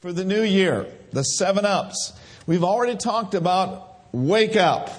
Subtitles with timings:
[0.00, 2.12] for the new year, the seven ups.
[2.46, 4.90] We've already talked about wake up.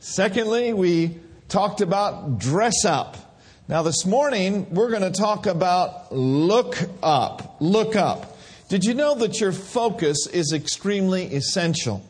[0.00, 3.36] Secondly, we talked about dress up.
[3.68, 7.56] Now, this morning, we're going to talk about look up.
[7.60, 8.38] Look up.
[8.70, 12.02] Did you know that your focus is extremely essential?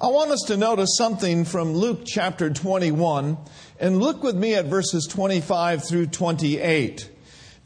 [0.00, 3.38] I want us to notice something from Luke chapter 21,
[3.80, 7.10] and look with me at verses 25 through 28.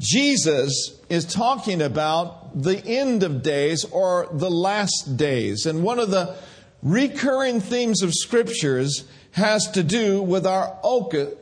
[0.01, 5.67] Jesus is talking about the end of days or the last days.
[5.67, 6.36] And one of the
[6.82, 10.79] recurring themes of scriptures has to do with our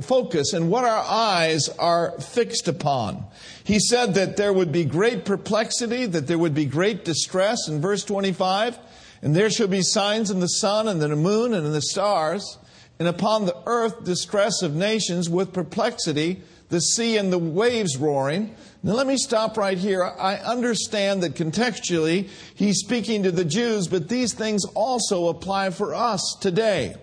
[0.03, 3.25] focus and what our eyes are fixed upon.
[3.63, 7.81] He said that there would be great perplexity, that there would be great distress in
[7.81, 8.77] verse 25,
[9.23, 11.81] and there shall be signs in the sun and in the moon and in the
[11.81, 12.59] stars,
[12.99, 18.55] and upon the earth distress of nations with perplexity the sea and the waves roaring.
[18.83, 20.05] Now, let me stop right here.
[20.05, 25.95] I understand that contextually he's speaking to the Jews, but these things also apply for
[25.95, 26.97] us today.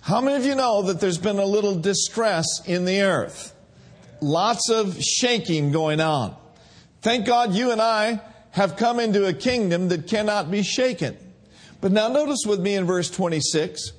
[0.00, 3.54] How many of you know that there's been a little distress in the earth?
[4.20, 6.36] Lots of shaking going on.
[7.00, 11.16] Thank God you and I have come into a kingdom that cannot be shaken.
[11.80, 13.92] But now notice with me in verse 26,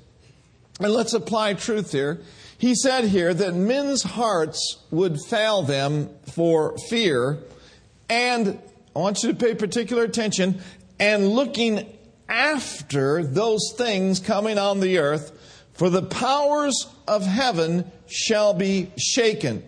[0.79, 2.21] and let's apply truth here.
[2.57, 7.39] He said here that men's hearts would fail them for fear,
[8.09, 8.59] and
[8.95, 10.61] I want you to pay particular attention,
[10.99, 11.85] and looking
[12.29, 15.31] after those things coming on the earth,
[15.73, 19.63] for the powers of heaven shall be shaken.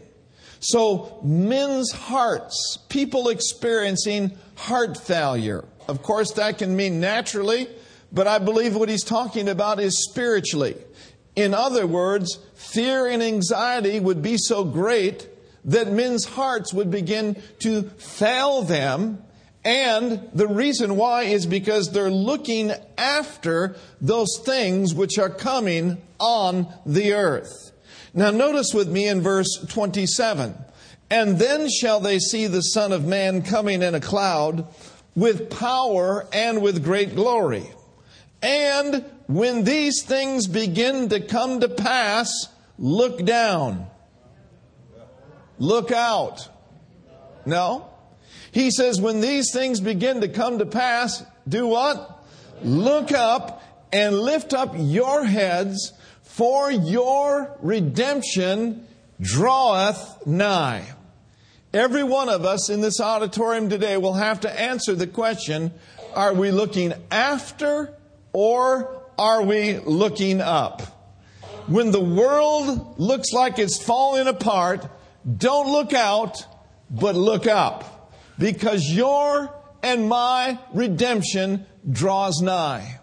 [0.59, 5.65] So, men's hearts, people experiencing heart failure.
[5.87, 7.67] Of course, that can mean naturally,
[8.11, 10.75] but I believe what he's talking about is spiritually.
[11.35, 15.27] In other words, fear and anxiety would be so great
[15.65, 19.23] that men's hearts would begin to fail them.
[19.63, 26.67] And the reason why is because they're looking after those things which are coming on
[26.85, 27.71] the earth.
[28.13, 30.55] Now, notice with me in verse 27
[31.09, 34.65] And then shall they see the Son of Man coming in a cloud
[35.15, 37.65] with power and with great glory.
[38.41, 42.47] And when these things begin to come to pass,
[42.79, 43.87] look down.
[45.59, 46.47] Look out.
[47.45, 47.89] No.
[48.51, 52.25] He says, when these things begin to come to pass, do what?
[52.63, 58.87] Look up and lift up your heads, for your redemption
[59.19, 60.85] draweth nigh.
[61.73, 65.73] Every one of us in this auditorium today will have to answer the question
[66.13, 67.93] are we looking after
[68.33, 70.81] or are we looking up?
[71.67, 74.87] When the world looks like it's falling apart,
[75.37, 76.45] don't look out,
[76.89, 78.13] but look up.
[78.39, 82.99] Because your and my redemption draws nigh.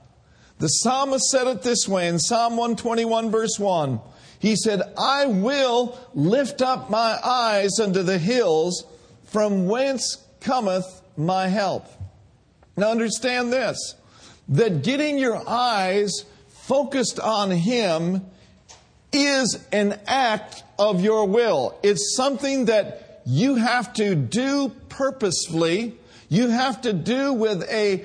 [0.59, 4.01] The psalmist said it this way in Psalm 121, verse 1.
[4.39, 8.85] He said, I will lift up my eyes unto the hills,
[9.25, 11.87] from whence cometh my help.
[12.77, 13.95] Now understand this
[14.49, 18.25] that getting your eyes focused on Him
[19.13, 21.79] is an act of your will.
[21.83, 25.97] It's something that you have to do purposefully.
[26.29, 28.05] You have to do with a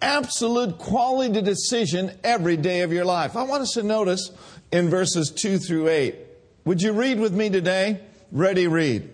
[0.00, 3.36] absolute quality decision every day of your life.
[3.36, 4.30] I want us to notice
[4.70, 6.16] in verses 2 through 8.
[6.64, 8.00] Would you read with me today?
[8.30, 9.08] Ready, read.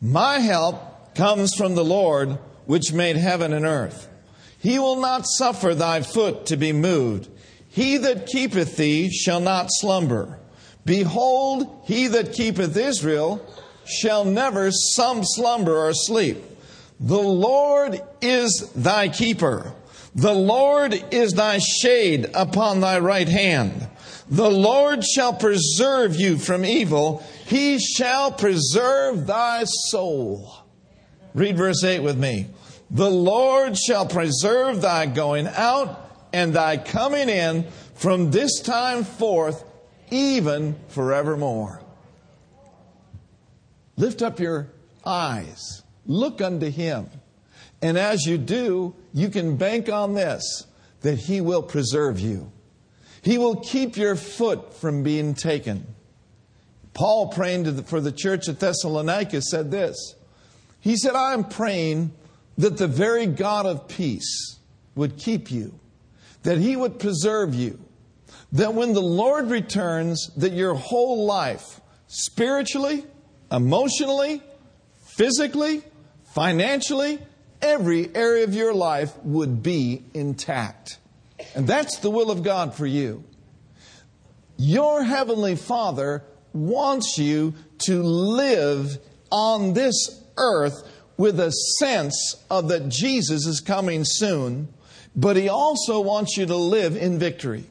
[0.00, 4.09] My help comes from the Lord, which made heaven and earth.
[4.60, 7.28] He will not suffer thy foot to be moved.
[7.68, 10.38] He that keepeth thee shall not slumber.
[10.84, 13.44] Behold, he that keepeth Israel
[13.86, 16.38] shall never some slumber or sleep.
[16.98, 19.72] The Lord is thy keeper.
[20.14, 23.88] The Lord is thy shade upon thy right hand.
[24.28, 27.24] The Lord shall preserve you from evil.
[27.46, 30.52] He shall preserve thy soul.
[31.32, 32.48] Read verse 8 with me.
[32.90, 39.64] The Lord shall preserve thy going out and thy coming in from this time forth,
[40.10, 41.82] even forevermore.
[43.96, 44.68] Lift up your
[45.04, 47.08] eyes, look unto him.
[47.82, 50.66] And as you do, you can bank on this
[51.02, 52.50] that he will preserve you.
[53.22, 55.86] He will keep your foot from being taken.
[56.92, 60.14] Paul, praying for the church at Thessalonica, said this.
[60.80, 62.12] He said, I am praying
[62.60, 64.58] that the very God of peace
[64.94, 65.78] would keep you,
[66.42, 67.78] that he would preserve you,
[68.52, 73.04] that when the Lord returns, that your whole life, spiritually,
[73.50, 74.42] emotionally,
[75.16, 75.82] physically,
[76.34, 77.18] financially,
[77.62, 80.98] every area of your life would be intact.
[81.54, 83.24] And that's the will of God for you.
[84.58, 87.54] Your Heavenly Father wants you
[87.86, 88.98] to live
[89.30, 90.86] on this earth
[91.20, 94.66] with a sense of that Jesus is coming soon,
[95.14, 97.66] but He also wants you to live in victory.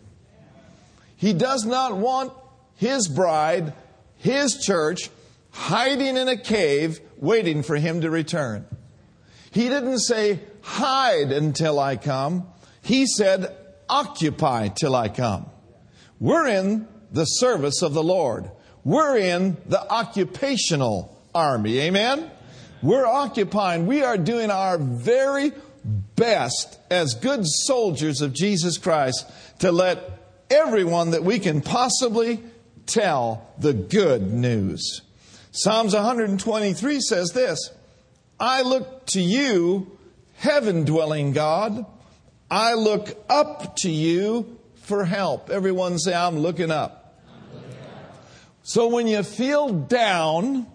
[1.17, 2.31] He does not want
[2.75, 3.73] His bride,
[4.17, 5.09] His church,
[5.49, 8.67] hiding in a cave waiting for Him to return.
[9.49, 12.47] He didn't say, hide until I come.
[12.83, 13.57] He said,
[13.89, 15.47] occupy till I come.
[16.19, 18.51] We're in the service of the Lord.
[18.83, 21.79] We're in the occupational army.
[21.79, 22.29] Amen?
[22.81, 23.87] We're occupying.
[23.87, 25.51] We are doing our very
[26.15, 29.29] best as good soldiers of Jesus Christ
[29.59, 30.11] to let
[30.49, 32.41] everyone that we can possibly
[32.85, 35.01] tell the good news.
[35.51, 37.71] Psalms 123 says this
[38.39, 39.97] I look to you,
[40.35, 41.85] heaven dwelling God.
[42.51, 45.49] I look up to you for help.
[45.49, 47.21] Everyone say, I'm looking up.
[47.27, 48.17] I'm looking up.
[48.63, 50.65] So when you feel down,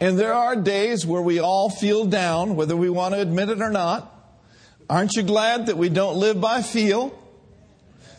[0.00, 3.60] and there are days where we all feel down, whether we want to admit it
[3.60, 4.14] or not,
[4.88, 7.16] aren't you glad that we don't live by feel?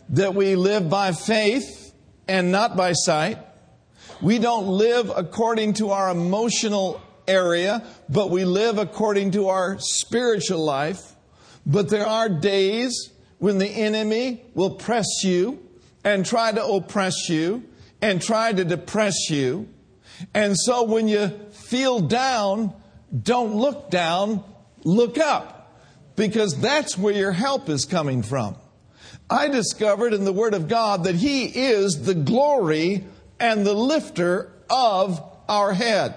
[0.10, 1.94] That we live by faith
[2.28, 3.38] and not by sight?
[4.22, 10.64] We don't live according to our emotional area, but we live according to our spiritual
[10.66, 11.16] life.
[11.66, 15.60] But there are days when the enemy will press you
[16.04, 17.64] and try to oppress you
[18.02, 19.70] and try to depress you.
[20.34, 22.74] And so when you feel down,
[23.24, 24.44] don't look down,
[24.84, 25.56] look up.
[26.16, 28.56] Because that's where your help is coming from.
[29.30, 33.06] I discovered in the Word of God that He is the glory
[33.40, 36.16] and the lifter of our head.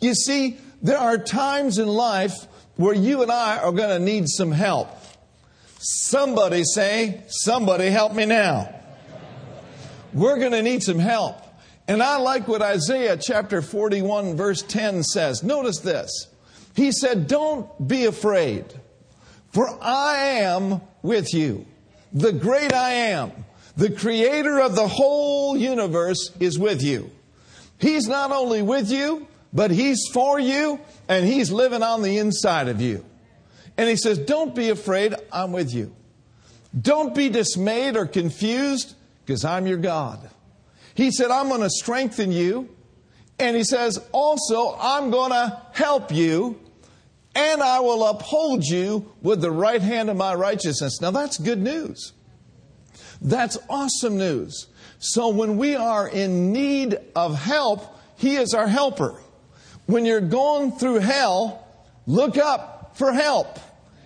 [0.00, 2.46] You see, there are times in life
[2.76, 4.88] where you and I are going to need some help.
[5.78, 8.72] Somebody say, Somebody help me now.
[10.12, 11.36] We're going to need some help.
[11.88, 15.42] And I like what Isaiah chapter 41, verse 10 says.
[15.42, 16.28] Notice this.
[16.74, 18.64] He said, Don't be afraid,
[19.52, 21.66] for I am with you.
[22.12, 23.32] The great I am,
[23.76, 27.10] the creator of the whole universe, is with you.
[27.78, 32.68] He's not only with you, but He's for you and He's living on the inside
[32.68, 33.04] of you.
[33.76, 35.94] And He says, Don't be afraid, I'm with you.
[36.78, 38.94] Don't be dismayed or confused
[39.24, 40.30] because I'm your God.
[40.96, 42.68] He said, I'm going to strengthen you.
[43.38, 46.58] And He says, Also, I'm going to help you
[47.36, 51.02] and I will uphold you with the right hand of my righteousness.
[51.02, 52.14] Now that's good news.
[53.20, 54.68] That's awesome news.
[54.98, 59.20] So when we are in need of help, He is our helper.
[59.84, 61.68] When you're going through hell,
[62.06, 63.58] look up for help.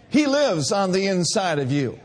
[0.09, 2.01] He lives on the inside of you.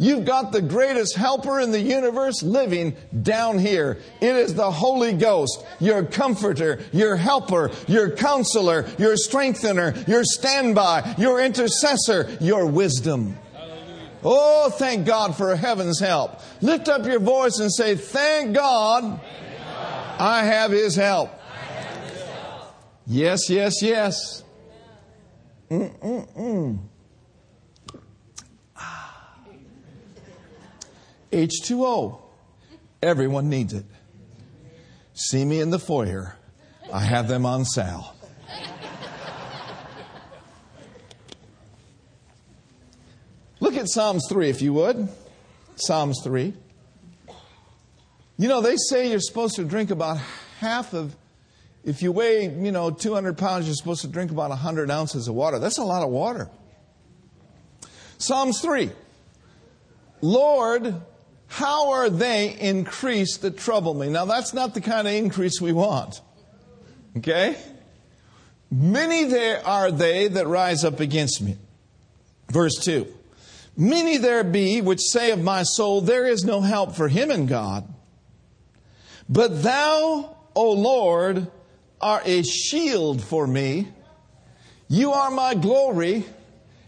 [0.00, 3.98] You've got the greatest helper in the universe living down here.
[4.22, 11.16] It is the Holy Ghost, your comforter, your helper, your counselor, your strengthener, your standby,
[11.18, 13.38] your intercessor, your wisdom.
[14.24, 16.40] Oh, thank God for heaven's help.
[16.62, 19.20] Lift up your voice and say, Thank God,
[20.18, 21.30] I have His help.
[23.06, 24.44] Yes, yes, yes.
[25.70, 26.89] Mm-mm-mm.
[31.32, 32.20] H2O.
[33.02, 33.86] Everyone needs it.
[35.14, 36.36] See me in the foyer.
[36.92, 38.14] I have them on sale.
[43.60, 45.08] Look at Psalms 3, if you would.
[45.76, 46.54] Psalms 3.
[48.38, 50.18] You know, they say you're supposed to drink about
[50.58, 51.14] half of
[51.84, 55.34] if you weigh, you know, 200 pounds, you're supposed to drink about 100 ounces of
[55.34, 55.58] water.
[55.58, 56.50] That's a lot of water.
[58.18, 58.90] Psalms 3.
[60.20, 61.00] Lord,
[61.50, 64.08] how are they increased that trouble me?
[64.08, 66.20] Now, that's not the kind of increase we want.
[67.16, 67.56] Okay?
[68.70, 71.56] Many there are they that rise up against me.
[72.52, 73.04] Verse 2.
[73.76, 77.46] Many there be which say of my soul, There is no help for him in
[77.46, 77.92] God.
[79.28, 81.48] But thou, O Lord,
[82.00, 83.88] are a shield for me.
[84.86, 86.26] You are my glory,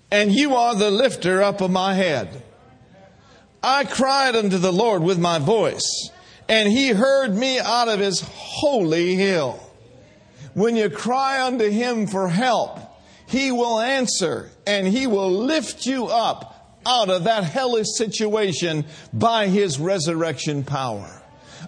[0.09, 2.45] and you are the lifter up of my head.
[3.63, 6.11] I cried unto the Lord with my voice,
[6.49, 9.61] and he heard me out of his holy hill.
[10.55, 12.81] When you cry unto him for help,
[13.27, 19.47] he will answer, and he will lift you up out of that hellish situation by
[19.47, 21.23] his resurrection power.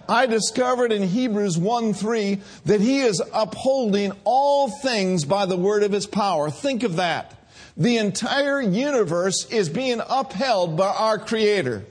[0.09, 5.83] I discovered in Hebrews 1 3 that he is upholding all things by the word
[5.83, 6.49] of his power.
[6.49, 7.33] Think of that.
[7.77, 11.85] The entire universe is being upheld by our Creator.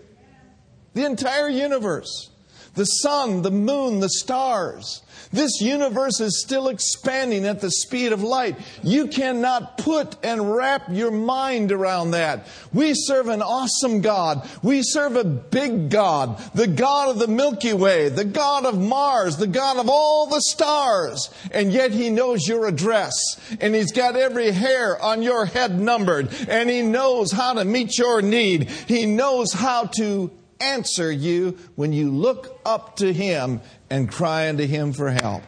[0.94, 2.30] The entire universe.
[2.74, 5.02] The sun, the moon, the stars.
[5.34, 8.56] This universe is still expanding at the speed of light.
[8.84, 12.46] You cannot put and wrap your mind around that.
[12.72, 14.48] We serve an awesome God.
[14.62, 19.36] We serve a big God, the God of the Milky Way, the God of Mars,
[19.36, 21.30] the God of all the stars.
[21.50, 23.12] And yet He knows your address
[23.60, 27.98] and He's got every hair on your head numbered and He knows how to meet
[27.98, 28.70] your need.
[28.70, 30.30] He knows how to
[30.73, 35.42] answer you when you look up to Him and cry unto Him for help.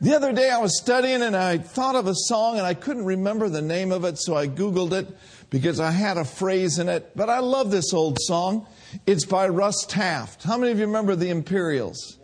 [0.00, 3.04] The other day I was studying and I thought of a song and I couldn't
[3.04, 5.06] remember the name of it, so I Googled it
[5.48, 7.12] because I had a phrase in it.
[7.14, 8.66] But I love this old song.
[9.06, 10.42] It's by Russ Taff.
[10.42, 12.18] How many of you remember the Imperials?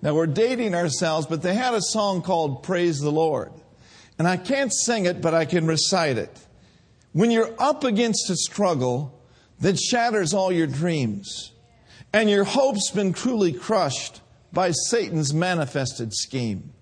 [0.00, 3.52] Now we're dating ourselves, but they had a song called Praise the Lord.
[4.18, 6.38] And I can't sing it, but I can recite it.
[7.12, 9.13] When you're up against a struggle
[9.64, 11.50] that shatters all your dreams,
[12.12, 14.20] and your hope's been cruelly crushed
[14.52, 16.74] by Satan's manifested scheme.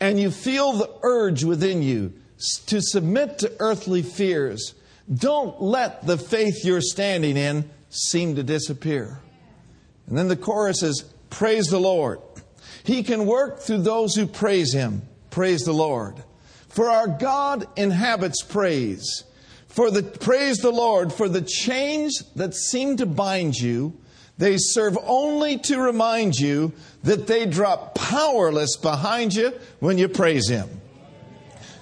[0.00, 2.14] And you feel the urge within you
[2.68, 4.74] to submit to earthly fears.
[5.12, 9.20] Don't let the faith you're standing in seem to disappear.
[10.06, 12.20] And then the chorus is Praise the Lord.
[12.82, 15.02] He can work through those who praise Him.
[15.28, 16.14] Praise the Lord.
[16.70, 19.24] For our God inhabits praise.
[19.76, 23.96] For the praise the Lord for the chains that seem to bind you
[24.38, 26.72] they serve only to remind you
[27.04, 30.68] that they drop powerless behind you when you praise Him.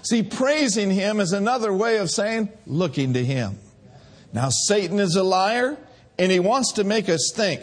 [0.02, 3.58] See, praising Him is another way of saying looking to Him.
[4.32, 5.76] Now, Satan is a liar,
[6.18, 7.62] and he wants to make us think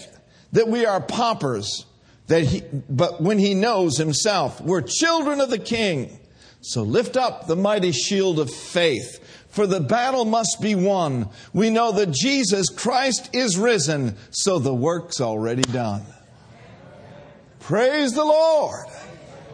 [0.54, 1.86] that we are paupers,
[2.28, 6.18] that he, but when he knows himself, we're children of the King.
[6.62, 9.21] So lift up the mighty shield of faith
[9.52, 11.30] for the battle must be won.
[11.54, 16.04] We know that Jesus Christ is risen, so the work's already done.
[17.60, 18.88] Praise the Lord.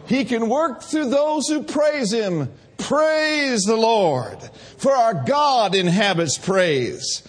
[0.06, 2.50] He can work through those who praise Him.
[2.78, 4.38] Praise the Lord.
[4.78, 7.22] For our God inhabits praise.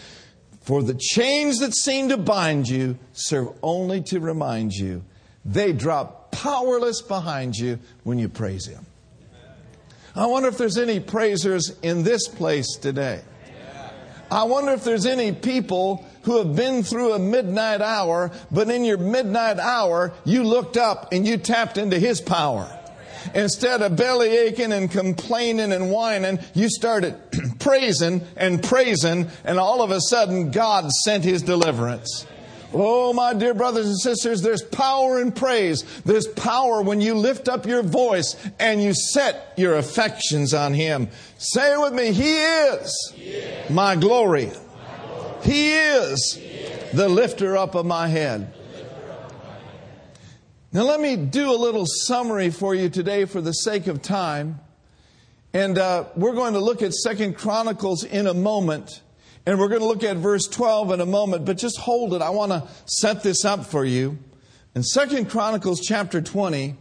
[0.61, 5.03] For the chains that seem to bind you serve only to remind you.
[5.43, 8.85] They drop powerless behind you when you praise Him.
[10.15, 13.21] I wonder if there's any praisers in this place today.
[14.31, 18.83] I wonder if there's any people who have been through a midnight hour, but in
[18.83, 22.75] your midnight hour, you looked up and you tapped into His power.
[23.33, 27.15] Instead of belly aching and complaining and whining, you started
[27.59, 32.25] praising and praising, and all of a sudden, God sent His deliverance.
[32.73, 35.83] Oh, my dear brothers and sisters, there's power in praise.
[36.01, 41.09] There's power when you lift up your voice and you set your affections on Him.
[41.39, 43.69] Say it with me He is, he is.
[43.71, 44.47] My, glory.
[44.47, 45.43] my glory.
[45.43, 46.91] He is, he is.
[46.91, 48.53] the lifter up of my head.
[50.71, 54.59] Now, let me do a little summary for you today for the sake of time.
[55.51, 59.01] And uh, we're going to look at Second Chronicles in a moment.
[59.49, 62.21] And we're going to look at verse 12 in a moment, but just hold it.
[62.21, 64.19] I want to set this up for you.
[64.75, 66.75] In Second Chronicles chapter 20,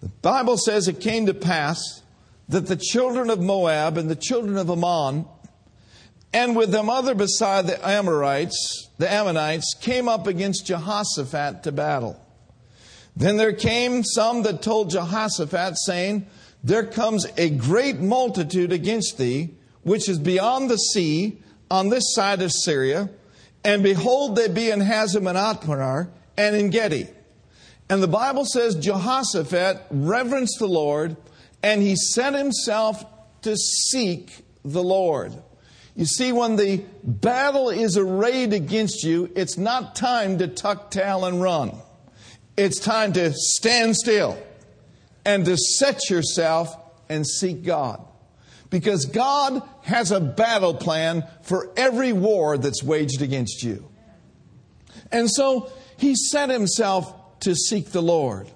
[0.00, 2.00] the Bible says it came to pass
[2.48, 5.26] that the children of Moab and the children of Ammon,
[6.32, 12.18] and with them other beside the Amorites, the Ammonites, came up against Jehoshaphat to battle.
[13.18, 16.26] Then there came some that told Jehoshaphat, saying,
[16.64, 19.50] There comes a great multitude against thee,
[19.82, 23.10] which is beyond the sea, on this side of Syria,
[23.64, 27.08] and behold, they be in Hazazon-tamar and in Gedi.
[27.90, 31.16] And the Bible says Jehoshaphat reverenced the Lord,
[31.62, 33.04] and he set himself
[33.42, 35.32] to seek the Lord.
[35.96, 41.24] You see, when the battle is arrayed against you, it's not time to tuck tail
[41.24, 41.72] and run.
[42.56, 44.38] It's time to stand still
[45.24, 46.76] and to set yourself
[47.08, 48.04] and seek God
[48.70, 53.88] because God has a battle plan for every war that's waged against you.
[55.10, 58.50] And so he set himself to seek the Lord.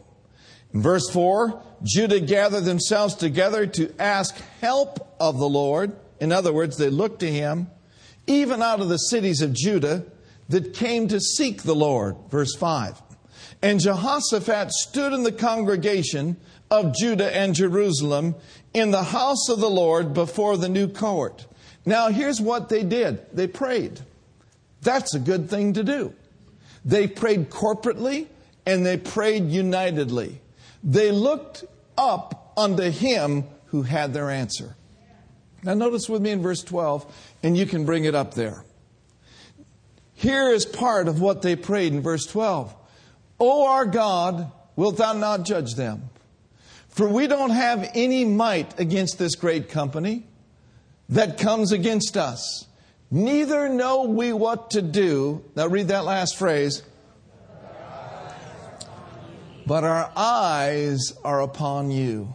[0.75, 5.97] In verse 4, Judah gathered themselves together to ask help of the Lord.
[6.21, 7.69] In other words, they looked to him,
[8.27, 10.05] even out of the cities of Judah
[10.49, 12.17] that came to seek the Lord.
[12.31, 13.01] Verse 5.
[13.63, 16.37] And Jehoshaphat stood in the congregation
[16.71, 18.35] of Judah and Jerusalem
[18.75, 21.47] in the house of the Lord before the new court.
[21.85, 24.01] Now, here's what they did they prayed.
[24.83, 26.13] That's a good thing to do.
[26.85, 28.27] They prayed corporately
[28.67, 30.41] and they prayed unitedly.
[30.83, 31.65] They looked
[31.97, 34.77] up unto him who had their answer.
[35.63, 37.07] Now, notice with me in verse 12,
[37.43, 38.65] and you can bring it up there.
[40.15, 42.75] Here is part of what they prayed in verse 12
[43.41, 46.11] O our God, wilt thou not judge them?
[46.93, 50.27] For we don't have any might against this great company
[51.09, 52.67] that comes against us.
[53.11, 55.43] Neither know we what to do.
[55.57, 56.83] Now, read that last phrase.
[59.67, 62.35] But our eyes are upon you.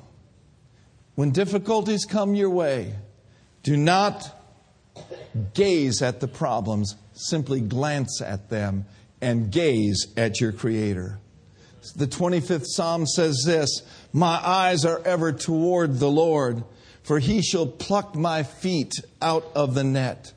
[1.16, 2.96] When difficulties come your way,
[3.64, 4.34] do not
[5.54, 8.86] gaze at the problems, simply glance at them
[9.22, 11.20] and gaze at your Creator.
[11.96, 13.82] The 25th Psalm says this
[14.14, 16.64] My eyes are ever toward the Lord,
[17.04, 20.34] for he shall pluck my feet out of the net.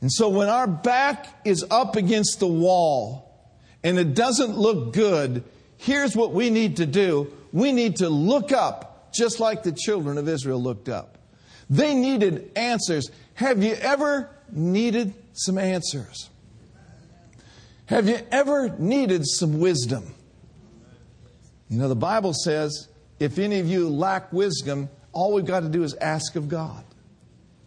[0.00, 3.50] And so when our back is up against the wall
[3.82, 5.44] and it doesn't look good,
[5.76, 10.18] here's what we need to do we need to look up, just like the children
[10.18, 11.18] of Israel looked up.
[11.68, 13.10] They needed answers.
[13.34, 16.30] Have you ever needed some answers?
[17.86, 20.14] Have you ever needed some wisdom?
[21.70, 22.88] You know, the Bible says
[23.20, 26.84] if any of you lack wisdom, all we've got to do is ask of God,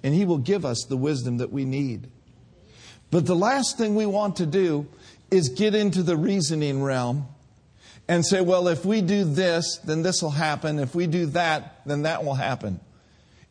[0.04, 2.10] and He will give us the wisdom that we need.
[3.10, 4.88] But the last thing we want to do
[5.32, 7.28] is get into the reasoning realm
[8.08, 10.80] and say, well, if we do this, then this will happen.
[10.80, 12.80] If we do that, then that will happen.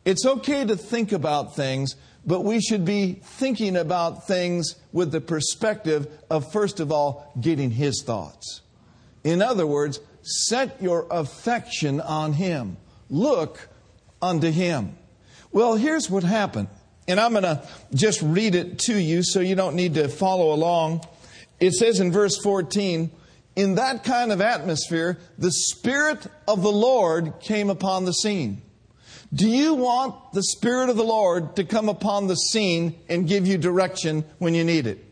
[0.05, 1.95] It's okay to think about things,
[2.25, 7.71] but we should be thinking about things with the perspective of, first of all, getting
[7.71, 8.61] His thoughts.
[9.23, 12.77] In other words, set your affection on Him.
[13.09, 13.69] Look
[14.21, 14.97] unto Him.
[15.51, 16.67] Well, here's what happened.
[17.07, 20.53] And I'm going to just read it to you so you don't need to follow
[20.53, 21.05] along.
[21.59, 23.11] It says in verse 14,
[23.55, 28.61] in that kind of atmosphere, the Spirit of the Lord came upon the scene.
[29.33, 33.45] Do you want the Spirit of the Lord to come upon the scene and give
[33.47, 35.03] you direction when you need it?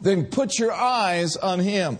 [0.00, 1.98] Then put your eyes on Him.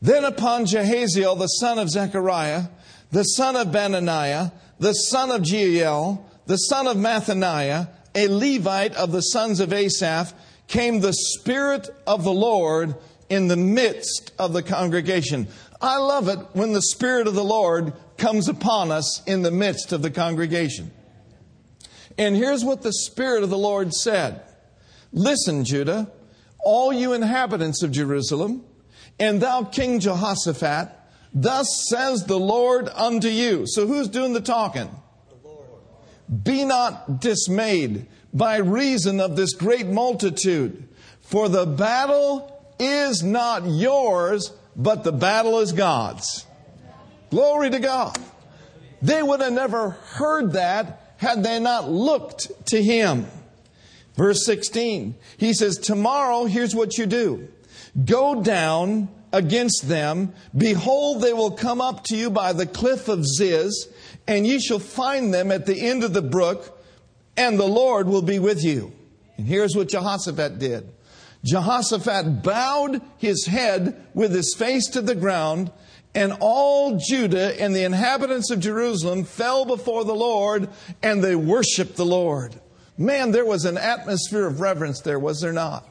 [0.00, 2.64] Then upon Jahaziel, the son of Zechariah,
[3.10, 9.12] the son of Benaniah, the son of Jeiel, the son of Mattaniah, a Levite of
[9.12, 10.32] the sons of Asaph,
[10.66, 12.94] came the Spirit of the Lord
[13.28, 15.48] in the midst of the congregation.
[15.80, 19.92] I love it when the Spirit of the Lord comes upon us in the midst
[19.92, 20.90] of the congregation.
[22.16, 24.42] And here's what the Spirit of the Lord said
[25.12, 26.10] Listen, Judah,
[26.58, 28.64] all you inhabitants of Jerusalem,
[29.18, 30.90] and thou, King Jehoshaphat,
[31.34, 33.64] thus says the Lord unto you.
[33.66, 34.90] So who's doing the talking?
[35.28, 40.88] The Be not dismayed by reason of this great multitude,
[41.20, 46.46] for the battle is not yours, but the battle is God's.
[47.30, 48.18] Glory to God.
[49.02, 53.26] They would have never heard that had they not looked to Him.
[54.16, 57.48] Verse 16, he says, Tomorrow, here's what you do
[58.04, 60.32] go down against them.
[60.56, 63.88] Behold, they will come up to you by the cliff of Ziz,
[64.26, 66.78] and ye shall find them at the end of the brook,
[67.36, 68.92] and the Lord will be with you.
[69.36, 70.88] And here's what Jehoshaphat did.
[71.44, 75.70] Jehoshaphat bowed his head with his face to the ground,
[76.14, 80.68] and all Judah and the inhabitants of Jerusalem fell before the Lord,
[81.02, 82.58] and they worshiped the Lord.
[82.96, 85.88] Man, there was an atmosphere of reverence there, was there not?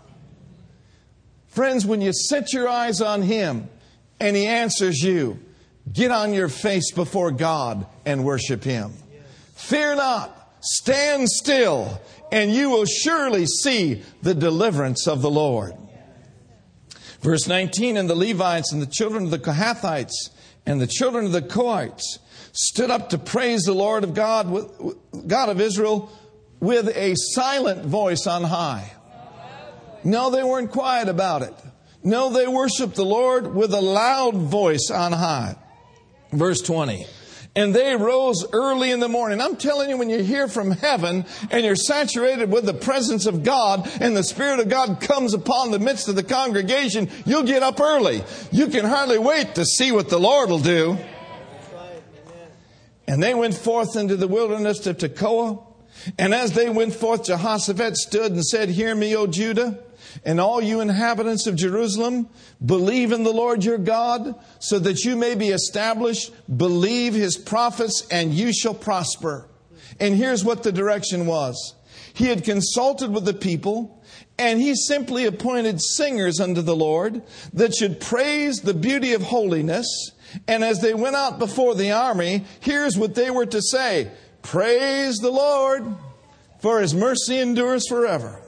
[1.58, 3.68] Friends, when you set your eyes on Him
[4.20, 5.40] and He answers you,
[5.92, 8.94] get on your face before God and worship Him.
[9.56, 12.00] Fear not, stand still
[12.32, 15.74] and you will surely see the deliverance of the Lord.
[17.22, 20.30] Verse 19 And the Levites and the children of the Kohathites
[20.68, 22.20] and the children of the Korhites
[22.52, 24.56] stood up to praise the Lord of God,
[25.26, 26.12] God of Israel,
[26.60, 28.92] with a silent voice on high.
[30.08, 31.54] No, they weren't quiet about it.
[32.02, 35.58] No, they worshiped the Lord with a loud voice on high.
[36.32, 37.06] Verse 20
[37.58, 39.42] and they rose early in the morning.
[39.42, 43.42] I'm telling you, when you hear from heaven and you're saturated with the presence of
[43.42, 47.64] God and the Spirit of God comes upon the midst of the congregation, you'll get
[47.64, 48.24] up early.
[48.52, 51.00] You can hardly wait to see what the Lord will do.
[53.08, 55.66] And they went forth into the wilderness of Tekoa.
[56.20, 59.80] And as they went forth, Jehoshaphat stood and said, Hear me, O Judah
[60.26, 62.30] and all you inhabitants of Jerusalem,
[62.64, 66.32] believe in the Lord your God, so that you may be established.
[66.58, 69.48] Believe his prophets, and you shall prosper.
[70.00, 71.76] And here's what the direction was
[72.14, 74.04] He had consulted with the people,
[74.38, 77.22] and he simply appointed singers unto the Lord
[77.54, 80.12] that should praise the beauty of holiness.
[80.48, 85.18] And as they went out before the army, here's what they were to say Praise
[85.18, 85.86] the Lord,
[86.60, 88.40] for his mercy endures forever.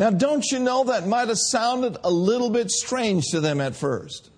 [0.00, 3.76] Now, don't you know that might have sounded a little bit strange to them at
[3.76, 4.30] first?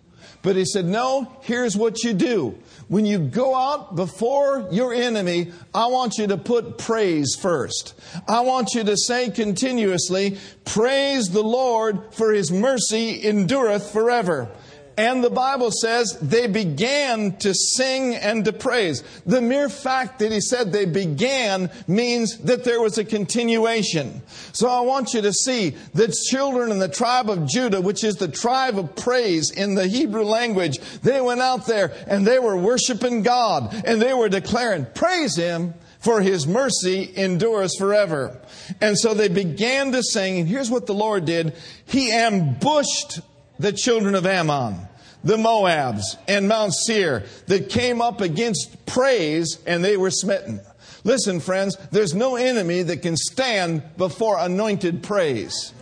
[0.43, 2.59] But he said, No, here's what you do.
[2.89, 7.95] When you go out before your enemy, I want you to put praise first.
[8.27, 14.49] I want you to say continuously, Praise the Lord, for his mercy endureth forever.
[14.97, 19.03] And the Bible says they began to sing and to praise.
[19.25, 24.23] The mere fact that he said they began means that there was a continuation.
[24.53, 28.17] So I want you to see that children in the tribe of Judah, which is
[28.17, 32.57] the tribe of praise in the Hebrew language, they went out there and they were
[32.57, 38.41] worshiping God and they were declaring, praise him for his mercy endures forever.
[38.81, 41.55] And so they began to sing, and here's what the Lord did.
[41.87, 43.21] He ambushed
[43.63, 44.77] the children of Ammon,
[45.25, 50.61] the Moabs, and Mount Seir that came up against praise and they were smitten.
[51.05, 55.73] Listen, friends, there's no enemy that can stand before anointed praise.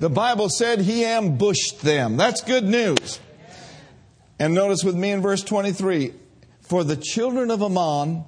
[0.00, 2.16] The Bible said he ambushed them.
[2.16, 3.20] That's good news.
[4.38, 6.12] And notice with me in verse 23
[6.62, 8.24] For the children of Ammon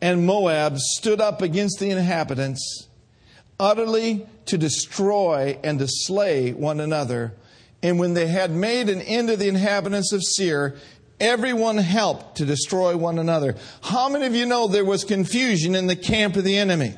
[0.00, 2.88] and Moab stood up against the inhabitants,
[3.60, 7.34] utterly to destroy and to slay one another.
[7.82, 10.76] And when they had made an end of the inhabitants of Seir,
[11.20, 13.56] everyone helped to destroy one another.
[13.82, 16.94] How many of you know there was confusion in the camp of the enemy?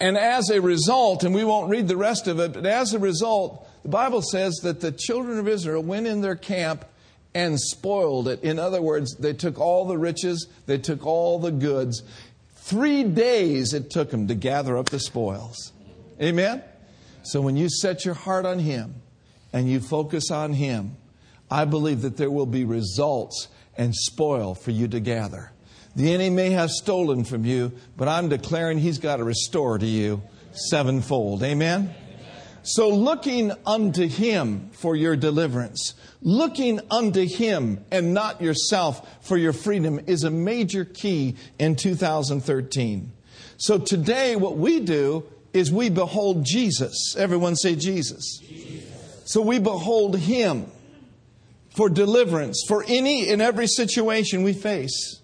[0.00, 2.98] And as a result, and we won't read the rest of it, but as a
[2.98, 6.86] result, the Bible says that the children of Israel went in their camp
[7.34, 8.42] and spoiled it.
[8.42, 12.02] In other words, they took all the riches, they took all the goods.
[12.56, 15.72] Three days it took them to gather up the spoils.
[16.20, 16.62] Amen?
[17.22, 18.94] So when you set your heart on Him,
[19.52, 20.96] and you focus on Him,
[21.50, 25.52] I believe that there will be results and spoil for you to gather.
[25.96, 29.86] The enemy may have stolen from you, but I'm declaring he's got to restore to
[29.86, 31.42] you sevenfold.
[31.42, 31.92] Amen?
[32.62, 39.54] So, looking unto Him for your deliverance, looking unto Him and not yourself for your
[39.54, 43.12] freedom is a major key in 2013.
[43.56, 47.16] So, today, what we do is we behold Jesus.
[47.16, 48.38] Everyone say Jesus.
[48.46, 48.89] Jesus.
[49.30, 50.66] So we behold Him
[51.76, 55.20] for deliverance for any and every situation we face.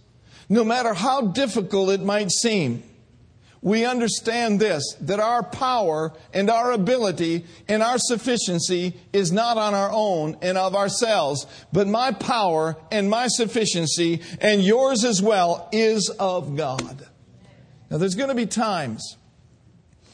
[0.49, 2.85] No matter how difficult it might seem,
[3.63, 9.75] we understand this that our power and our ability and our sufficiency is not on
[9.75, 15.69] our own and of ourselves, but my power and my sufficiency and yours as well
[15.73, 17.09] is of God.
[17.91, 19.17] Now, there's going to be times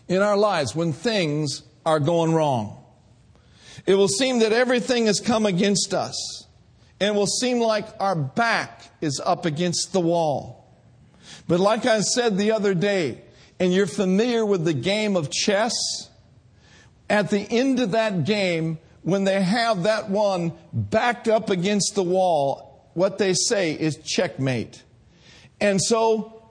[0.08, 2.81] in our lives when things are going wrong.
[3.86, 6.46] It will seem that everything has come against us.
[7.00, 10.62] And it will seem like our back is up against the wall.
[11.48, 13.22] But like I said the other day,
[13.58, 15.72] and you're familiar with the game of chess,
[17.10, 22.02] at the end of that game, when they have that one backed up against the
[22.02, 24.82] wall, what they say is checkmate.
[25.60, 26.42] And so,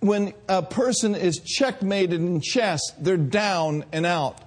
[0.00, 4.40] when a person is checkmated in chess, they're down and out.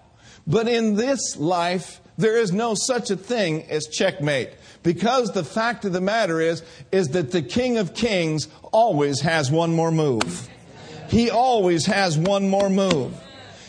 [0.45, 4.49] But in this life, there is no such a thing as checkmate.
[4.83, 9.51] Because the fact of the matter is, is that the King of Kings always has
[9.51, 10.47] one more move.
[11.09, 13.13] He always has one more move.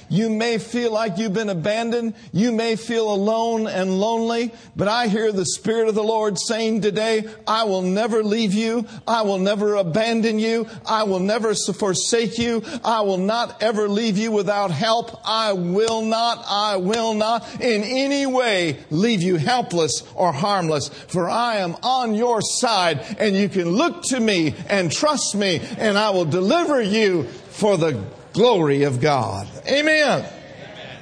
[0.09, 2.15] You may feel like you've been abandoned.
[2.33, 6.83] You may feel alone and lonely, but I hear the Spirit of the Lord saying
[6.83, 8.87] today, I will never leave you.
[9.07, 10.69] I will never abandon you.
[10.87, 12.63] I will never forsake you.
[12.85, 15.21] I will not ever leave you without help.
[15.25, 21.29] I will not, I will not in any way leave you helpless or harmless, for
[21.29, 25.99] I am on your side and you can look to me and trust me and
[25.99, 28.03] I will deliver you for the
[28.37, 29.49] glory of God.
[29.67, 30.21] Amen.
[30.21, 30.99] Amen.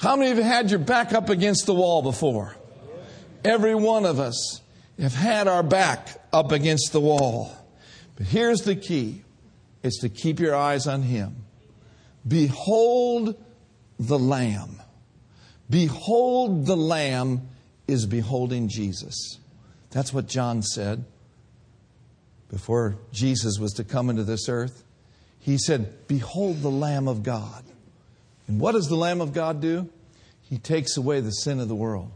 [0.00, 2.56] How many of you have had your back up against the wall before?
[3.44, 4.62] Every one of us
[4.98, 7.54] have had our back up against the wall.
[8.16, 9.22] But here's the key
[9.82, 11.44] it's to keep your eyes on Him.
[12.26, 13.36] Behold
[14.00, 14.80] the Lamb.
[15.68, 17.48] Behold the Lamb
[17.86, 19.38] is beholding Jesus.
[19.90, 21.04] That's what John said
[22.48, 24.84] before Jesus was to come into this earth
[25.46, 27.62] he said, Behold the Lamb of God.
[28.48, 29.88] And what does the Lamb of God do?
[30.42, 32.10] He takes away the sin of the world.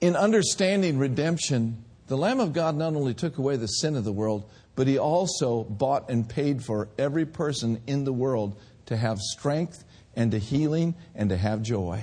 [0.00, 4.12] In understanding redemption, the Lamb of God not only took away the sin of the
[4.12, 9.20] world, but he also bought and paid for every person in the world to have
[9.20, 9.84] strength
[10.16, 12.02] and to healing and to have joy.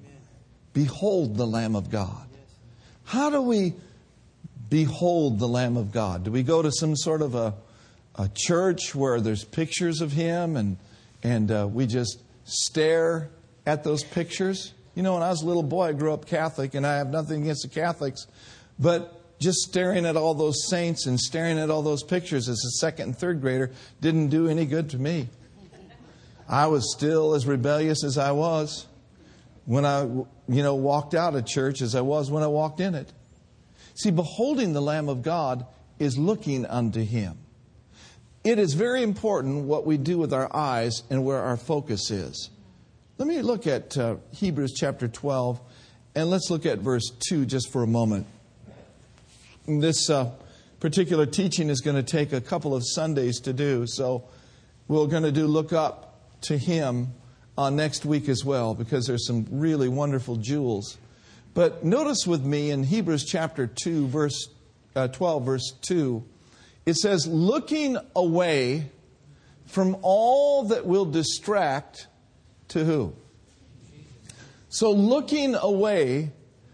[0.00, 0.20] Amen.
[0.72, 2.26] Behold the Lamb of God.
[3.04, 3.74] How do we
[4.68, 6.24] behold the Lamb of God?
[6.24, 7.54] Do we go to some sort of a
[8.16, 10.76] a church where there's pictures of him and,
[11.22, 13.30] and uh, we just stare
[13.66, 14.72] at those pictures.
[14.94, 17.08] You know, when I was a little boy, I grew up Catholic, and I have
[17.08, 18.26] nothing against the Catholics,
[18.78, 22.70] but just staring at all those saints and staring at all those pictures as a
[22.78, 23.70] second and third grader
[24.00, 25.28] didn't do any good to me.
[26.48, 28.86] I was still as rebellious as I was
[29.64, 32.94] when I, you know, walked out of church as I was when I walked in
[32.94, 33.10] it.
[33.94, 35.66] See, beholding the Lamb of God
[35.98, 37.38] is looking unto Him.
[38.44, 42.50] It is very important what we do with our eyes and where our focus is.
[43.16, 45.60] Let me look at uh, Hebrews chapter 12,
[46.16, 48.26] and let's look at verse 2 just for a moment.
[49.68, 50.32] This uh,
[50.80, 54.24] particular teaching is going to take a couple of Sundays to do, so
[54.88, 57.12] we're going to do Look Up to Him
[57.56, 60.98] uh, next week as well, because there's some really wonderful jewels.
[61.54, 64.48] But notice with me in Hebrews chapter 2, verse
[64.96, 66.24] uh, 12, verse 2,
[66.84, 68.90] it says, looking away
[69.66, 72.08] from all that will distract
[72.68, 73.14] to who?
[74.68, 76.32] So, looking away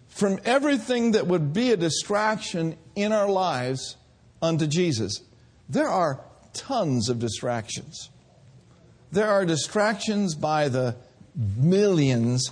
[0.09, 3.97] from everything that would be a distraction in our lives
[4.43, 5.21] unto Jesus.
[5.69, 6.21] There are
[6.53, 8.11] tons of distractions.
[9.13, 10.97] There are distractions by the
[11.35, 12.51] millions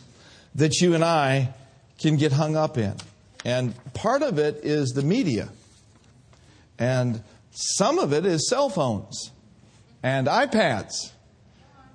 [0.55, 1.55] that you and I
[1.99, 2.95] can get hung up in.
[3.45, 5.49] And part of it is the media.
[6.79, 7.23] And
[7.59, 9.33] some of it is cell phones
[10.03, 11.11] and iPads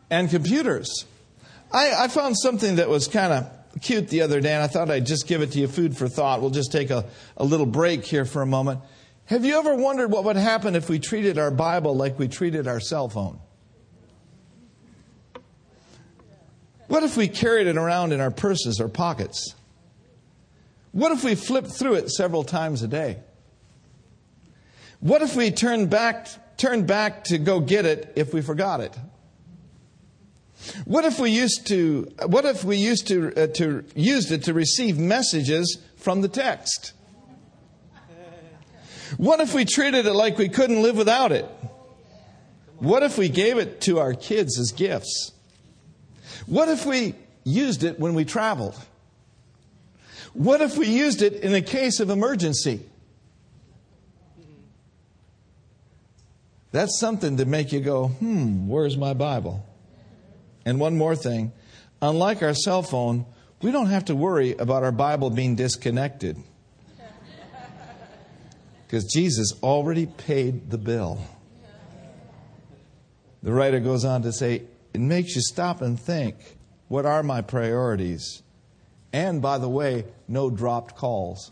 [0.09, 1.05] and computers.
[1.71, 4.89] I, I found something that was kind of cute the other day, and I thought
[4.89, 6.41] I'd just give it to you food for thought.
[6.41, 7.05] We'll just take a,
[7.37, 8.81] a little break here for a moment.
[9.25, 12.67] Have you ever wondered what would happen if we treated our Bible like we treated
[12.67, 13.39] our cell phone?
[16.87, 19.53] What if we carried it around in our purses or pockets?
[20.91, 23.19] What if we flipped through it several times a day?
[25.01, 28.97] What if we turned back, turned back to go get it if we forgot it?
[30.85, 34.53] What if we used to, what if we used to, uh, to used it to
[34.53, 36.93] receive messages from the text?
[39.17, 41.45] What if we treated it like we couldn't live without it?
[42.77, 45.31] What if we gave it to our kids as gifts?
[46.45, 48.75] What if we used it when we traveled?
[50.33, 52.81] What if we used it in a case of emergency?
[56.71, 59.65] That's something to make you go, hmm, where's my Bible?
[60.65, 61.51] And one more thing
[62.01, 63.25] unlike our cell phone,
[63.61, 66.37] we don't have to worry about our Bible being disconnected.
[68.87, 71.25] Because Jesus already paid the bill.
[73.41, 76.35] The writer goes on to say, it makes you stop and think
[76.89, 78.43] what are my priorities?
[79.13, 81.51] And by the way, no dropped calls.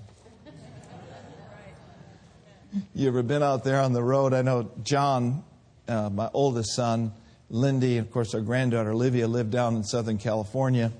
[2.94, 4.32] You ever been out there on the road?
[4.34, 5.44] I know John,
[5.88, 7.14] uh, my oldest son,
[7.50, 10.92] Lindy, of course, our granddaughter Olivia live down in Southern California.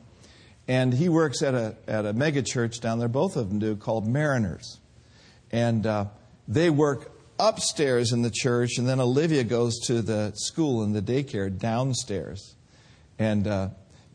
[0.68, 3.76] And he works at a, at a mega church down there, both of them do,
[3.76, 4.80] called Mariners.
[5.52, 6.06] And uh,
[6.48, 11.02] they work upstairs in the church, and then Olivia goes to the school and the
[11.04, 12.56] daycare downstairs.
[13.20, 13.70] And uh,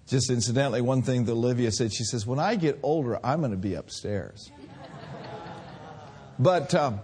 [0.08, 3.52] just incidentally, one thing that Olivia said, she says, When I get older, I'm going
[3.52, 4.50] to be upstairs.
[6.38, 7.00] but um,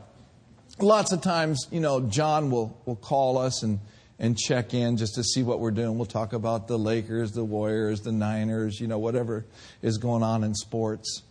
[0.83, 3.81] lots of times, you know, John will, will call us and
[4.21, 5.97] and check in just to see what we're doing.
[5.97, 9.47] We'll talk about the Lakers, the Warriors, the Niners, you know, whatever
[9.81, 11.23] is going on in sports.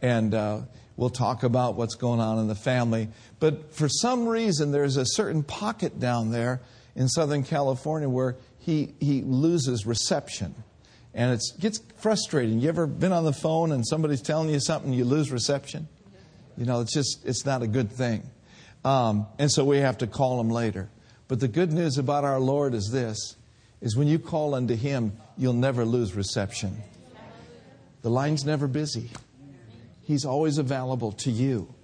[0.00, 0.60] And uh,
[0.96, 3.08] we'll talk about what's going on in the family.
[3.40, 6.60] But for some reason, there's a certain pocket down there
[6.94, 10.54] in Southern California where he, he loses reception.
[11.14, 12.60] And it gets frustrating.
[12.60, 15.88] You ever been on the phone and somebody's telling you something, you lose reception?
[16.56, 18.22] You know, it's just, it's not a good thing.
[18.86, 20.88] Um, and so we have to call him later.
[21.26, 23.34] But the good news about our Lord is this
[23.80, 26.76] is when you call unto him, you'll never lose reception.
[28.02, 29.10] The line's never busy.
[30.02, 31.74] He's always available to you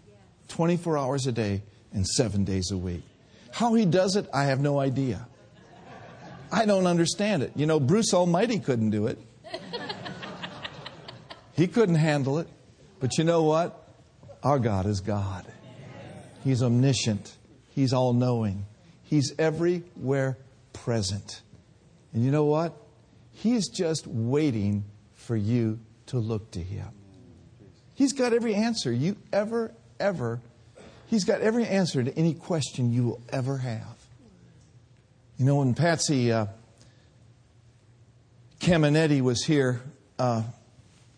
[0.46, 1.62] 24 hours a day
[1.92, 3.02] and 7 days a week.
[3.50, 5.26] How he does it, I have no idea.
[6.52, 7.50] I don't understand it.
[7.56, 9.18] You know, Bruce Almighty couldn't do it.
[11.54, 12.46] He couldn't handle it.
[13.00, 13.88] But you know what?
[14.44, 15.44] Our God is God.
[16.44, 17.36] He's omniscient.
[17.68, 18.66] He's all knowing.
[19.04, 20.38] He's everywhere
[20.72, 21.42] present.
[22.12, 22.74] And you know what?
[23.32, 26.88] He's just waiting for you to look to Him.
[27.94, 30.40] He's got every answer you ever, ever,
[31.12, 33.98] He's got every answer to any question you will ever have.
[35.36, 36.46] You know, when Patsy uh,
[38.60, 39.82] Cameneti was here
[40.18, 40.42] uh,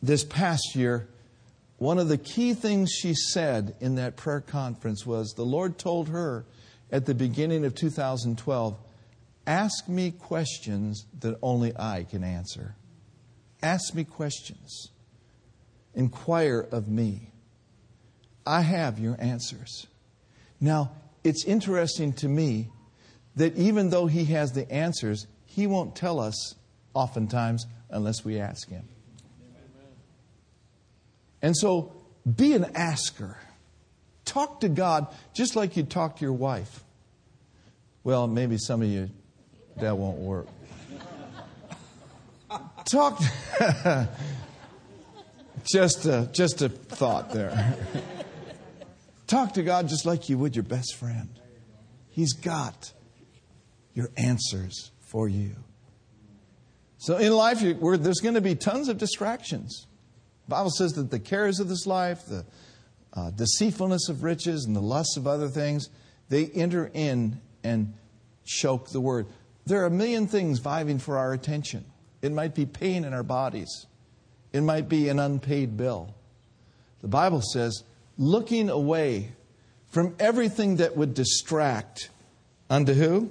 [0.03, 1.07] this past year,
[1.85, 6.09] one of the key things she said in that prayer conference was the Lord told
[6.09, 6.47] her
[6.91, 8.79] at the beginning of 2012
[9.47, 12.75] ask me questions that only I can answer.
[13.63, 14.93] Ask me questions.
[15.95, 17.33] Inquire of me.
[18.47, 19.87] I have your answers.
[20.63, 20.93] Now,
[21.23, 22.71] it's interesting to me
[23.37, 26.55] that even though he has the answers, he won't tell us
[26.95, 28.89] oftentimes unless we ask him.
[31.45, 31.93] And so
[32.25, 33.37] be an asker.
[34.25, 36.83] Talk to God just like you talk to your wife.
[38.03, 39.11] Well, maybe some of you,
[39.77, 40.47] that won't work.
[42.87, 43.21] Talk.
[45.65, 47.77] just, a, just a thought there.
[49.27, 51.29] Talk to God just like you would your best friend.
[52.09, 52.91] He's got
[53.93, 55.57] your answers for you.
[56.97, 59.87] So in life, there's going to be tons of distractions.
[60.49, 62.45] Bible says that the cares of this life, the
[63.13, 65.89] uh, deceitfulness of riches, and the lusts of other things,
[66.29, 67.95] they enter in and
[68.45, 69.27] choke the word.
[69.67, 71.85] There are a million things vying for our attention.
[72.21, 73.87] It might be pain in our bodies,
[74.53, 76.15] it might be an unpaid bill.
[77.01, 77.83] The Bible says,
[78.17, 79.33] looking away
[79.91, 82.11] from everything that would distract
[82.71, 83.31] unto who?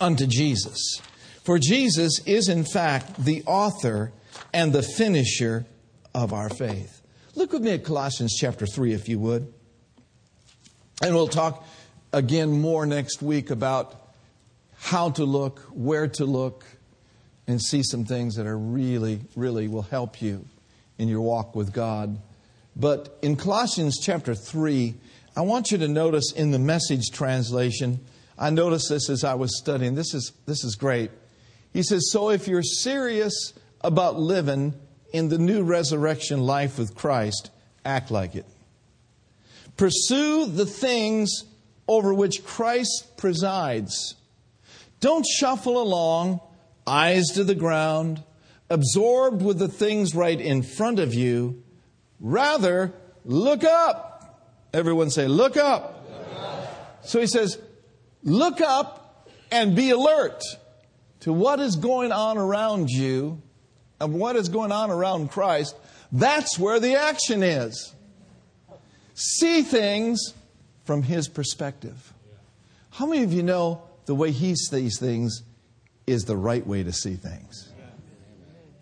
[0.00, 1.00] Unto Jesus.
[1.44, 4.12] For Jesus is, in fact, the author
[4.52, 5.64] and the finisher
[6.14, 7.02] of our faith.
[7.34, 9.52] Look with me at Colossians chapter 3, if you would.
[11.02, 11.64] And we'll talk
[12.12, 13.94] again more next week about
[14.76, 16.64] how to look, where to look,
[17.46, 20.44] and see some things that are really, really will help you
[20.98, 22.18] in your walk with God.
[22.76, 24.94] But in Colossians chapter 3,
[25.36, 28.00] I want you to notice in the message translation,
[28.38, 29.94] I noticed this as I was studying.
[29.94, 31.10] This is, this is great.
[31.72, 34.74] He says, So if you're serious about living
[35.12, 37.50] in the new resurrection life with Christ,
[37.84, 38.46] act like it.
[39.76, 41.44] Pursue the things
[41.88, 44.14] over which Christ presides.
[45.00, 46.40] Don't shuffle along,
[46.86, 48.22] eyes to the ground,
[48.68, 51.62] absorbed with the things right in front of you.
[52.20, 52.92] Rather,
[53.24, 54.46] look up.
[54.72, 56.06] Everyone say, look up.
[57.02, 57.58] So he says,
[58.22, 60.42] look up and be alert
[61.20, 63.42] to what is going on around you
[64.00, 65.76] of what is going on around Christ,
[66.10, 67.94] that's where the action is.
[69.14, 70.34] See things
[70.84, 72.12] from his perspective.
[72.90, 75.42] How many of you know the way he sees things
[76.06, 77.72] is the right way to see things?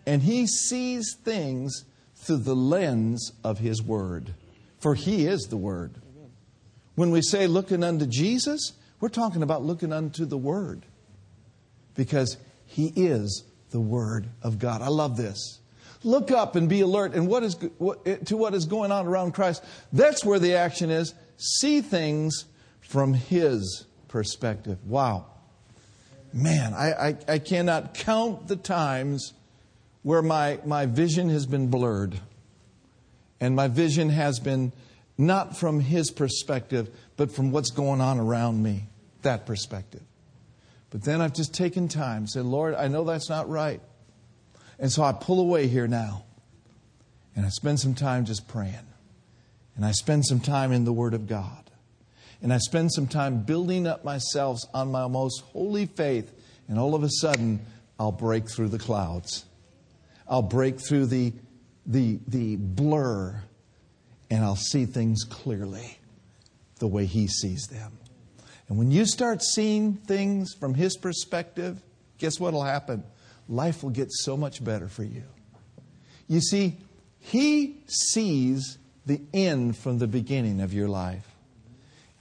[0.06, 4.34] And he sees things through the lens of his word,
[4.78, 5.96] for he is the word.
[6.94, 10.86] When we say looking unto Jesus, we're talking about looking unto the word
[11.94, 14.82] because he is the Word of God.
[14.82, 15.60] I love this.
[16.04, 19.32] Look up and be alert and what is, what, to what is going on around
[19.32, 19.64] Christ.
[19.92, 21.14] That's where the action is.
[21.36, 22.44] See things
[22.80, 24.78] from His perspective.
[24.84, 25.26] Wow.
[26.32, 29.32] Man, I, I, I cannot count the times
[30.02, 32.20] where my, my vision has been blurred.
[33.40, 34.72] And my vision has been
[35.16, 38.86] not from His perspective, but from what's going on around me.
[39.22, 40.02] That perspective.
[40.90, 43.80] But then I've just taken time said, Lord, I know that's not right.
[44.78, 46.24] And so I pull away here now.
[47.36, 48.74] And I spend some time just praying.
[49.76, 51.70] And I spend some time in the Word of God.
[52.40, 56.32] And I spend some time building up myself on my most holy faith.
[56.68, 57.64] And all of a sudden,
[57.98, 59.44] I'll break through the clouds.
[60.28, 61.32] I'll break through the,
[61.86, 63.42] the, the blur.
[64.30, 65.98] And I'll see things clearly
[66.78, 67.98] the way He sees them.
[68.68, 71.82] And when you start seeing things from His perspective,
[72.18, 73.02] guess what will happen?
[73.48, 75.24] Life will get so much better for you.
[76.28, 76.76] You see,
[77.18, 81.26] He sees the end from the beginning of your life.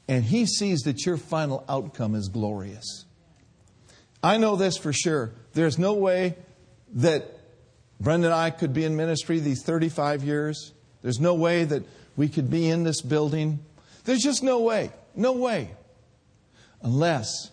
[0.07, 3.05] And He sees that your final outcome is glorious.
[4.23, 5.33] I know this for sure.
[5.53, 6.38] There's no way
[6.93, 7.29] that
[7.99, 10.71] Brenda and I could be in ministry these 35 years.
[11.01, 11.83] There's no way that
[12.15, 13.60] we could be in this building.
[14.05, 14.91] There's just no way.
[15.13, 15.71] No way
[16.82, 17.52] unless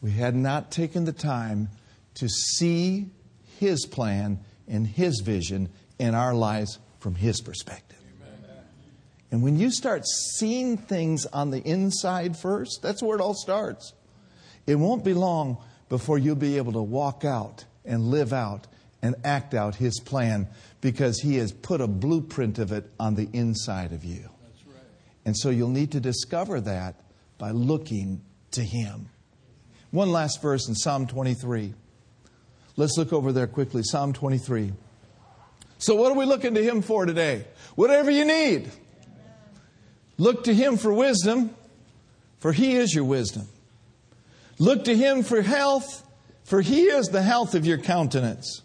[0.00, 1.68] we had not taken the time
[2.14, 3.10] to see
[3.58, 7.98] His plan and His vision in our lives from His perspective.
[8.22, 8.62] Amen.
[9.30, 13.92] And when you start seeing things on the inside first, that's where it all starts.
[14.66, 15.58] It won't be long
[15.88, 18.66] before you'll be able to walk out and live out
[19.00, 20.48] and act out His plan
[20.80, 24.28] because He has put a blueprint of it on the inside of you.
[24.66, 24.82] Right.
[25.24, 26.96] And so you'll need to discover that
[27.38, 28.20] by looking
[28.52, 29.08] to Him.
[29.90, 31.74] One last verse in Psalm 23.
[32.76, 33.82] Let's look over there quickly.
[33.82, 34.72] Psalm 23.
[35.78, 37.46] So, what are we looking to Him for today?
[37.74, 38.70] Whatever you need.
[40.16, 41.54] Look to Him for wisdom.
[42.38, 43.48] for he is your wisdom.
[44.58, 46.04] Look to him for health,
[46.44, 48.62] for he is the health of your countenance.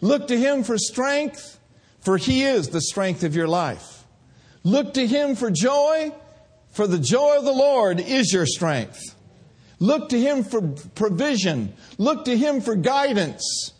[0.00, 1.58] Look to him for strength,
[2.00, 4.04] for he is the strength of your life.
[4.62, 6.12] Look to him for joy,
[6.70, 9.14] for the joy of the Lord is your strength.
[9.78, 10.60] Look to him for
[10.94, 11.74] provision.
[11.98, 13.72] Look to him for guidance.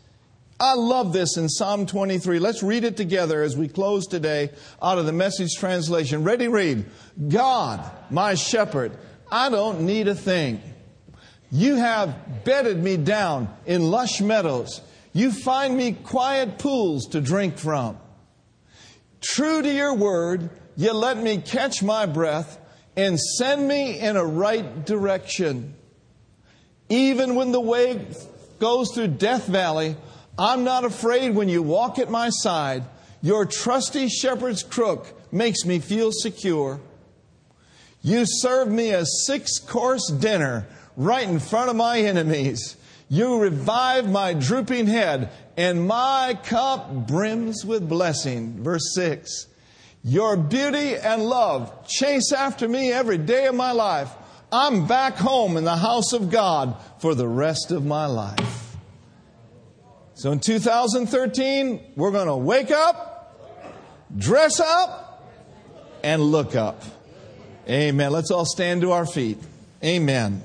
[0.58, 2.38] I love this in Psalm 23.
[2.38, 4.50] Let's read it together as we close today
[4.82, 6.24] out of the message translation.
[6.24, 6.84] Ready, read.
[7.28, 8.92] God, my shepherd,
[9.30, 10.62] I don't need a thing.
[11.50, 14.82] You have bedded me down in lush meadows.
[15.12, 17.98] You find me quiet pools to drink from.
[19.20, 22.58] True to your word, you let me catch my breath
[22.96, 25.74] and send me in a right direction.
[26.88, 28.04] Even when the way
[28.58, 29.96] goes through Death Valley,
[30.38, 32.84] I'm not afraid when you walk at my side.
[33.22, 36.80] Your trusty shepherd's crook makes me feel secure.
[38.02, 40.66] You serve me a six course dinner
[40.96, 42.76] right in front of my enemies.
[43.08, 48.62] You revive my drooping head, and my cup brims with blessing.
[48.62, 49.46] Verse 6
[50.02, 54.10] Your beauty and love chase after me every day of my life.
[54.52, 58.76] I'm back home in the house of God for the rest of my life.
[60.14, 63.38] So in 2013, we're going to wake up,
[64.16, 65.30] dress up,
[66.02, 66.82] and look up.
[67.68, 68.10] Amen.
[68.10, 69.38] Let's all stand to our feet.
[69.84, 70.42] Amen.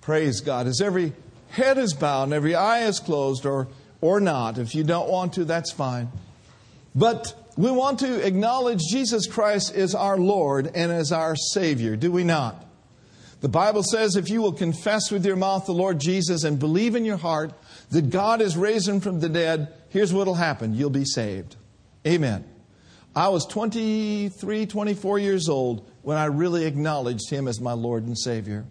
[0.00, 0.66] Praise God.
[0.66, 1.12] As every
[1.50, 3.68] head is bowed and every eye is closed, or,
[4.00, 6.10] or not, if you don't want to, that's fine.
[6.94, 12.10] But we want to acknowledge Jesus Christ as our Lord and as our Savior, do
[12.12, 12.64] we not?
[13.40, 16.94] The Bible says if you will confess with your mouth the Lord Jesus and believe
[16.94, 17.52] in your heart
[17.90, 21.56] that God is raised from the dead, here's what will happen you'll be saved.
[22.06, 22.44] Amen.
[23.14, 28.16] I was 23, 24 years old when I really acknowledged him as my Lord and
[28.16, 28.66] Savior.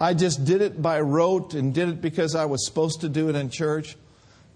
[0.00, 3.28] I just did it by rote and did it because I was supposed to do
[3.28, 3.96] it in church,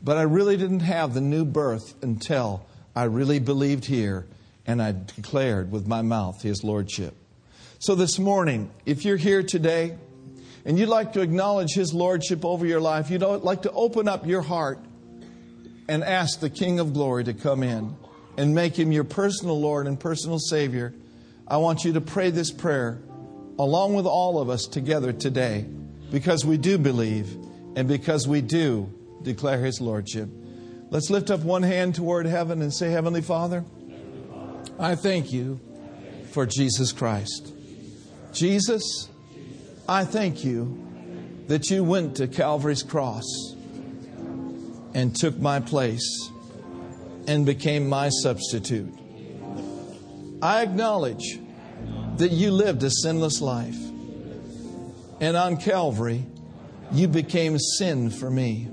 [0.02, 4.26] but I really didn't have the new birth until I really believed here
[4.66, 7.14] and I declared with my mouth his lordship.
[7.78, 9.98] So this morning, if you're here today
[10.64, 14.26] and you'd like to acknowledge His Lordship over your life, you'd like to open up
[14.26, 14.78] your heart
[15.86, 17.94] and ask the King of Glory to come in
[18.38, 20.94] and make Him your personal Lord and personal Savior,
[21.46, 23.00] I want you to pray this prayer
[23.58, 25.66] along with all of us together today
[26.10, 27.36] because we do believe
[27.76, 28.90] and because we do
[29.22, 30.30] declare His Lordship.
[30.94, 33.64] Let's lift up one hand toward heaven and say, Heavenly Father,
[34.78, 35.58] I thank you
[36.30, 37.52] for Jesus Christ.
[38.32, 39.08] Jesus,
[39.88, 43.24] I thank you that you went to Calvary's cross
[44.94, 46.30] and took my place
[47.26, 48.94] and became my substitute.
[50.40, 51.40] I acknowledge
[52.18, 53.78] that you lived a sinless life.
[55.20, 56.24] And on Calvary,
[56.92, 58.68] you became sin for me.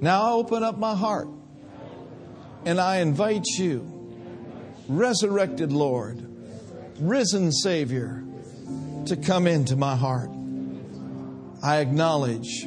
[0.00, 1.28] Now I open up my heart
[2.64, 4.14] and I invite you,
[4.88, 6.24] resurrected Lord,
[7.00, 8.22] risen Savior,
[9.06, 10.30] to come into my heart.
[11.62, 12.66] I acknowledge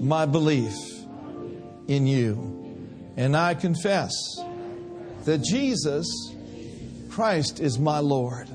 [0.00, 0.76] my belief
[1.88, 2.54] in you.
[3.16, 4.12] And I confess
[5.24, 6.06] that Jesus
[7.08, 8.48] Christ is my Lord.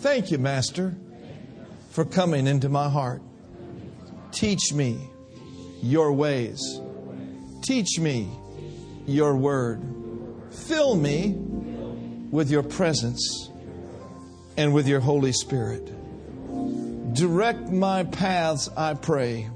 [0.00, 0.94] Thank you, Master,
[1.90, 3.22] for coming into my heart.
[4.30, 5.10] Teach me
[5.82, 6.80] your ways.
[7.62, 8.28] Teach me
[9.06, 9.82] your word.
[10.50, 11.34] Fill me
[12.30, 13.50] with your presence
[14.56, 15.90] and with your Holy Spirit.
[17.14, 19.48] Direct my paths, I pray.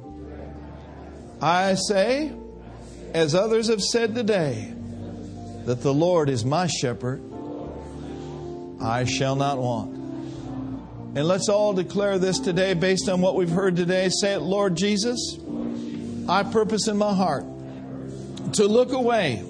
[1.41, 2.33] I say,
[3.14, 4.73] as others have said today,
[5.64, 7.23] that the Lord is my shepherd.
[8.81, 9.95] I shall not want.
[11.16, 14.09] And let's all declare this today based on what we've heard today.
[14.09, 15.39] Say it, Lord Jesus,
[16.29, 17.45] I purpose in my heart
[18.55, 19.43] to look away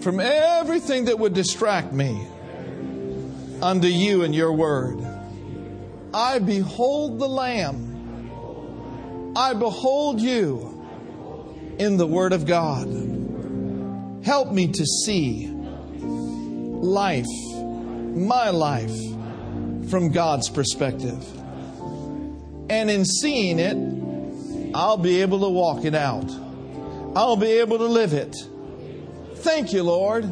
[0.00, 2.26] from everything that would distract me
[3.60, 5.00] unto you and your word.
[6.14, 9.32] I behold the Lamb.
[9.34, 10.68] I behold you
[11.78, 12.86] in the Word of God.
[14.24, 18.94] Help me to see life, my life,
[19.88, 21.26] from God's perspective.
[22.68, 24.01] And in seeing it,
[24.74, 26.30] I'll be able to walk it out.
[27.14, 28.34] I'll be able to live it.
[29.36, 30.24] Thank you, Lord.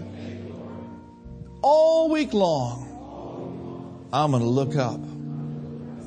[1.63, 5.01] All week long, I'm going to look up.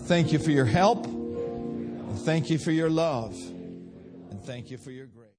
[0.08, 1.06] Thank you for your help.
[1.06, 3.34] And thank you for your love.
[3.34, 5.24] And thank you for your grace.